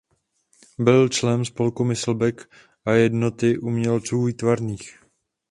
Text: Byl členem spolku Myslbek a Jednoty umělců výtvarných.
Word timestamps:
Byl 0.79 1.09
členem 1.09 1.45
spolku 1.45 1.83
Myslbek 1.83 2.49
a 2.85 2.91
Jednoty 2.91 3.57
umělců 3.57 4.23
výtvarných. 4.23 4.99